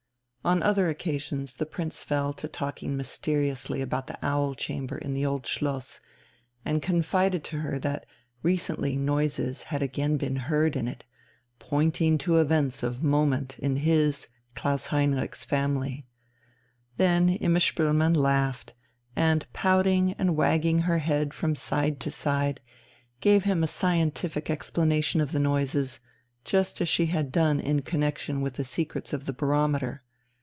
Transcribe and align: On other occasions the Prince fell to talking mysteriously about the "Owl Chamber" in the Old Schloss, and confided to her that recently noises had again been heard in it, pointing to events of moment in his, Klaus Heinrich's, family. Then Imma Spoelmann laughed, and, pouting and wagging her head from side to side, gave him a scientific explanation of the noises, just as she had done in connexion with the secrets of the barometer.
On 0.43 0.63
other 0.63 0.89
occasions 0.89 1.53
the 1.53 1.67
Prince 1.67 2.03
fell 2.03 2.33
to 2.33 2.47
talking 2.47 2.97
mysteriously 2.97 3.79
about 3.79 4.07
the 4.07 4.17
"Owl 4.25 4.55
Chamber" 4.55 4.97
in 4.97 5.13
the 5.13 5.23
Old 5.23 5.45
Schloss, 5.45 5.99
and 6.65 6.81
confided 6.81 7.43
to 7.43 7.59
her 7.59 7.77
that 7.77 8.07
recently 8.41 8.95
noises 8.95 9.61
had 9.65 9.83
again 9.83 10.17
been 10.17 10.37
heard 10.37 10.75
in 10.75 10.87
it, 10.87 11.03
pointing 11.59 12.17
to 12.17 12.37
events 12.37 12.81
of 12.81 13.03
moment 13.03 13.59
in 13.59 13.75
his, 13.75 14.29
Klaus 14.55 14.87
Heinrich's, 14.87 15.45
family. 15.45 16.07
Then 16.97 17.29
Imma 17.29 17.59
Spoelmann 17.59 18.15
laughed, 18.15 18.73
and, 19.15 19.45
pouting 19.53 20.13
and 20.13 20.35
wagging 20.35 20.79
her 20.79 20.97
head 20.97 21.35
from 21.35 21.53
side 21.53 21.99
to 21.99 22.09
side, 22.09 22.61
gave 23.19 23.43
him 23.43 23.63
a 23.63 23.67
scientific 23.67 24.49
explanation 24.49 25.21
of 25.21 25.33
the 25.33 25.39
noises, 25.39 25.99
just 26.43 26.81
as 26.81 26.89
she 26.89 27.05
had 27.05 27.31
done 27.31 27.59
in 27.59 27.83
connexion 27.83 28.41
with 28.41 28.55
the 28.55 28.63
secrets 28.63 29.13
of 29.13 29.27
the 29.27 29.33
barometer. 29.33 30.01